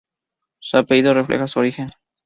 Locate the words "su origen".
1.45-1.91